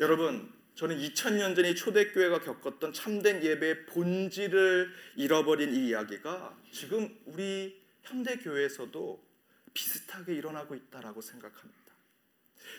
여러분 0.00 0.52
저는 0.74 0.98
2000년 0.98 1.56
전에 1.56 1.74
초대교회가 1.74 2.40
겪었던 2.40 2.92
참된 2.92 3.42
예배의 3.42 3.86
본질을 3.86 4.92
잃어버린 5.16 5.72
이 5.74 5.88
이야기가 5.88 6.56
지금 6.70 7.18
우리 7.24 7.82
현대교회에서도 8.02 9.24
비슷하게 9.72 10.34
일어나고 10.34 10.74
있다라고 10.74 11.22
생각합니다. 11.22 11.85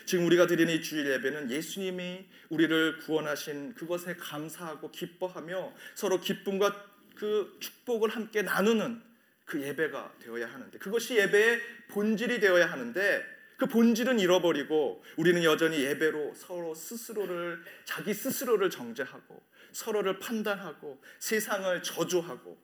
지금 0.06 0.26
우리가 0.26 0.46
드리는 0.46 0.72
이 0.72 0.82
주일 0.82 1.06
예배는 1.06 1.50
예수님이 1.50 2.26
우리를 2.48 2.98
구원하신 2.98 3.74
그것에 3.74 4.16
감사하고 4.16 4.90
기뻐하며 4.90 5.74
서로 5.94 6.20
기쁨과 6.20 6.84
그 7.14 7.56
축복을 7.60 8.10
함께 8.10 8.42
나누는 8.42 9.02
그 9.44 9.62
예배가 9.62 10.14
되어야 10.20 10.46
하는데 10.46 10.78
그것이 10.78 11.16
예배의 11.16 11.60
본질이 11.88 12.40
되어야 12.40 12.66
하는데 12.66 13.24
그 13.56 13.66
본질은 13.66 14.20
잃어버리고 14.20 15.02
우리는 15.16 15.42
여전히 15.42 15.80
예배로 15.80 16.34
서로 16.36 16.74
스스로를 16.74 17.60
자기 17.84 18.14
스스로를 18.14 18.70
정죄하고 18.70 19.42
서로를 19.72 20.18
판단하고 20.20 21.00
세상을 21.18 21.82
저주하고 21.82 22.56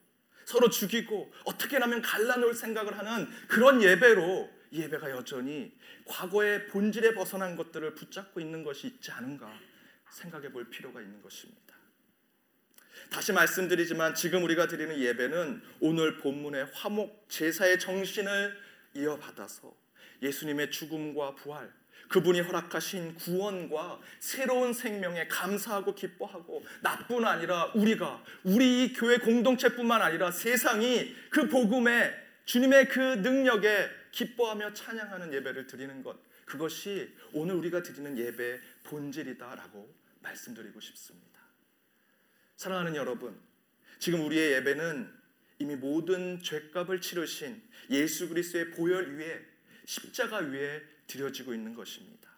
서로 0.44 0.70
죽이고 0.70 1.32
어떻게 1.44 1.78
하면 1.78 2.00
갈라놓을 2.00 2.54
생각을 2.54 2.96
하는 2.98 3.28
그런 3.48 3.82
예배로 3.82 4.50
이 4.63 4.63
예배가 4.74 5.10
여전히 5.10 5.72
과거의 6.04 6.66
본질에 6.66 7.14
벗어난 7.14 7.56
것들을 7.56 7.94
붙잡고 7.94 8.40
있는 8.40 8.64
것이 8.64 8.88
있지 8.88 9.10
않은가 9.12 9.50
생각해 10.10 10.50
볼 10.50 10.68
필요가 10.68 11.00
있는 11.00 11.22
것입니다. 11.22 11.62
다시 13.10 13.32
말씀드리지만 13.32 14.14
지금 14.14 14.42
우리가 14.44 14.66
드리는 14.66 14.98
예배는 14.98 15.62
오늘 15.80 16.18
본문의 16.18 16.68
화목 16.72 17.26
제사의 17.28 17.78
정신을 17.78 18.56
이어받아서 18.94 19.74
예수님의 20.22 20.70
죽음과 20.70 21.34
부활, 21.34 21.72
그분이 22.08 22.40
허락하신 22.40 23.14
구원과 23.14 24.00
새로운 24.20 24.72
생명에 24.72 25.26
감사하고 25.28 25.94
기뻐하고 25.94 26.64
나뿐 26.82 27.24
아니라 27.24 27.72
우리가 27.74 28.22
우리 28.44 28.84
이 28.84 28.92
교회 28.92 29.18
공동체뿐만 29.18 30.02
아니라 30.02 30.30
세상이 30.30 31.14
그 31.30 31.48
복음에 31.48 32.12
주님의 32.44 32.88
그 32.88 33.00
능력에 33.00 33.88
기뻐하며 34.14 34.72
찬양하는 34.74 35.32
예배를 35.34 35.66
드리는 35.66 36.02
것 36.02 36.16
그것이 36.46 37.12
오늘 37.32 37.56
우리가 37.56 37.82
드리는 37.82 38.16
예배의 38.16 38.60
본질이다라고 38.84 39.92
말씀드리고 40.20 40.80
싶습니다. 40.80 41.40
사랑하는 42.56 42.94
여러분, 42.96 43.38
지금 43.98 44.24
우리의 44.24 44.52
예배는 44.52 45.12
이미 45.58 45.76
모든 45.76 46.40
죄값을 46.42 47.00
치르신 47.00 47.60
예수 47.90 48.28
그리스도의 48.28 48.70
보혈 48.70 49.16
위에 49.16 49.44
십자가 49.84 50.38
위에 50.38 50.82
드려지고 51.06 51.52
있는 51.52 51.74
것입니다. 51.74 52.30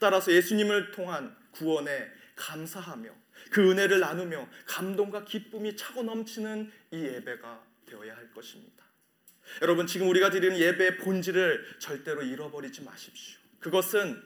따라서 0.00 0.32
예수님을 0.32 0.90
통한 0.90 1.36
구원에 1.52 2.10
감사하며 2.34 3.14
그 3.50 3.70
은혜를 3.70 4.00
나누며 4.00 4.48
감동과 4.66 5.24
기쁨이 5.24 5.76
차고 5.76 6.02
넘치는 6.02 6.72
이 6.90 6.96
예배가 6.96 7.64
되어야 7.86 8.16
할 8.16 8.32
것입니다. 8.32 8.83
여러분 9.62 9.86
지금 9.86 10.08
우리가 10.08 10.30
드리는 10.30 10.58
예배의 10.58 10.98
본질을 10.98 11.76
절대로 11.78 12.22
잃어버리지 12.22 12.82
마십시오. 12.82 13.38
그것은 13.60 14.22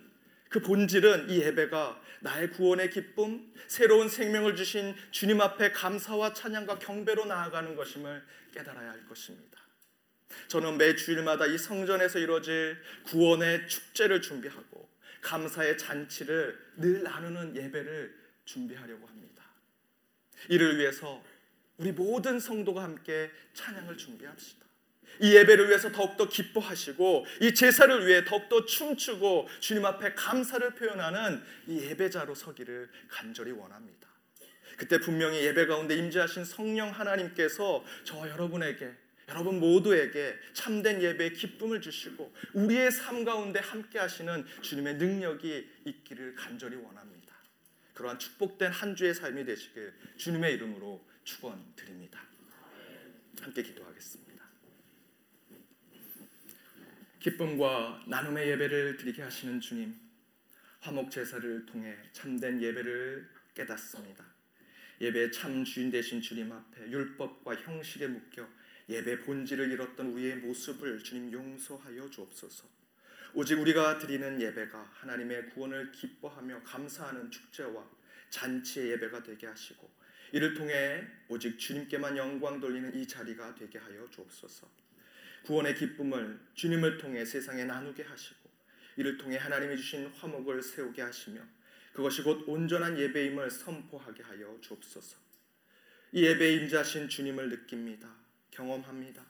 그 0.48 0.60
본질은 0.60 1.30
이 1.30 1.40
예배가 1.40 2.00
나의 2.20 2.50
구원의 2.50 2.90
기쁨, 2.90 3.52
새로운 3.66 4.08
생명을 4.08 4.56
주신 4.56 4.94
주님 5.10 5.40
앞에 5.40 5.72
감사와 5.72 6.32
찬양과 6.32 6.78
경배로 6.78 7.26
나아가는 7.26 7.76
것임을 7.76 8.22
깨달아야 8.52 8.90
할 8.90 9.06
것입니다. 9.06 9.58
저는 10.48 10.78
매 10.78 10.94
주일마다 10.94 11.46
이 11.46 11.56
성전에서 11.56 12.18
이루어질 12.18 12.78
구원의 13.04 13.68
축제를 13.68 14.22
준비하고 14.22 14.88
감사의 15.20 15.78
잔치를 15.78 16.58
늘 16.76 17.02
나누는 17.02 17.56
예배를 17.56 18.14
준비하려고 18.44 19.06
합니다. 19.06 19.44
이를 20.48 20.78
위해서 20.78 21.22
우리 21.76 21.92
모든 21.92 22.40
성도가 22.40 22.82
함께 22.82 23.30
찬양을 23.54 23.96
준비합시다. 23.96 24.67
이 25.20 25.34
예배를 25.34 25.68
위해서 25.68 25.90
더욱더 25.90 26.28
기뻐하시고 26.28 27.26
이 27.42 27.54
제사를 27.54 28.06
위해 28.06 28.24
더욱더 28.24 28.64
춤추고 28.64 29.48
주님 29.60 29.84
앞에 29.84 30.14
감사를 30.14 30.74
표현하는 30.74 31.42
이 31.66 31.80
예배자로 31.80 32.34
서기를 32.34 32.88
간절히 33.08 33.52
원합니다. 33.52 34.08
그때 34.76 34.98
분명히 34.98 35.38
예배 35.44 35.66
가운데 35.66 35.96
임재하신 35.96 36.44
성령 36.44 36.90
하나님께서 36.90 37.84
저 38.04 38.28
여러분에게 38.28 38.92
여러분 39.28 39.60
모두에게 39.60 40.34
참된 40.54 41.02
예배의 41.02 41.34
기쁨을 41.34 41.80
주시고 41.80 42.32
우리의 42.54 42.90
삶 42.90 43.24
가운데 43.24 43.60
함께 43.60 43.98
하시는 43.98 44.46
주님의 44.62 44.94
능력이 44.94 45.68
있기를 45.84 46.34
간절히 46.34 46.76
원합니다. 46.76 47.34
그러한 47.92 48.18
축복된 48.18 48.70
한 48.70 48.94
주의 48.94 49.12
삶이 49.12 49.44
되시길 49.44 49.92
주님의 50.16 50.54
이름으로 50.54 51.04
축원드립니다. 51.24 52.22
함께 53.40 53.62
기도하겠습니다. 53.62 54.27
기쁨과 57.20 58.04
나눔의 58.06 58.48
예배를 58.50 58.96
드리게 58.96 59.22
하시는 59.22 59.60
주님, 59.60 59.98
화목 60.80 61.10
제사를 61.10 61.66
통해 61.66 61.96
참된 62.12 62.62
예배를 62.62 63.28
깨닫습니다. 63.54 64.24
예배의 65.00 65.32
참 65.32 65.64
주인 65.64 65.90
되신 65.90 66.20
주님 66.20 66.52
앞에 66.52 66.88
율법과 66.90 67.56
형식에 67.56 68.06
묶여 68.06 68.48
예배 68.88 69.20
본질을 69.22 69.70
잃었던 69.72 70.12
우리의 70.12 70.36
모습을 70.36 71.02
주님 71.02 71.32
용서하여 71.32 72.08
주옵소서. 72.08 72.68
오직 73.34 73.60
우리가 73.60 73.98
드리는 73.98 74.40
예배가 74.40 74.90
하나님의 74.94 75.50
구원을 75.50 75.90
기뻐하며 75.90 76.62
감사하는 76.62 77.30
축제와 77.30 77.84
잔치의 78.30 78.92
예배가 78.92 79.24
되게 79.24 79.46
하시고 79.46 79.90
이를 80.32 80.54
통해 80.54 81.04
오직 81.28 81.58
주님께만 81.58 82.16
영광 82.16 82.60
돌리는 82.60 82.94
이 82.94 83.06
자리가 83.06 83.56
되게 83.56 83.78
하여 83.78 84.08
주옵소서. 84.08 84.87
구원의 85.48 85.76
기쁨을 85.76 86.38
주님을 86.52 86.98
통해 86.98 87.24
세상에 87.24 87.64
나누게 87.64 88.02
하시고 88.02 88.50
이를 88.96 89.16
통해 89.16 89.38
하나님이 89.38 89.78
주신 89.78 90.06
화목을 90.08 90.62
세우게 90.62 91.00
하시며 91.00 91.40
그것이 91.94 92.22
곧 92.22 92.44
온전한 92.46 92.98
예배임을 92.98 93.50
선포하게 93.50 94.24
하여 94.24 94.58
주옵소서. 94.60 95.16
이 96.12 96.22
예배에 96.22 96.52
임자신 96.56 97.08
주님을 97.08 97.48
느낍니다. 97.48 98.14
경험합니다. 98.50 99.24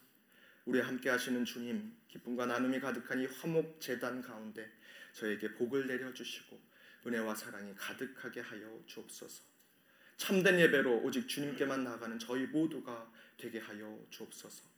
우리 0.65 0.81
함께 0.81 1.09
하시는 1.09 1.45
주님, 1.45 1.93
기쁨과 2.09 2.47
나눔이 2.47 2.81
가득한 2.81 3.21
이 3.21 3.27
화목 3.27 3.81
재단 3.81 4.21
가운데 4.21 4.69
저에게 5.13 5.55
복을 5.55 5.87
내려 5.87 6.13
주시고 6.13 6.61
은혜와 7.07 7.37
사랑이 7.37 7.73
가득하게 7.77 8.41
하여 8.41 8.83
주옵소서. 8.87 9.45
참된 10.17 10.59
예배로 10.59 10.99
오직 11.05 11.29
주님께만 11.29 11.85
나아가는 11.85 12.19
저희 12.19 12.47
모두가 12.47 13.09
되게 13.37 13.61
하여 13.61 14.05
주옵소서. 14.11 14.78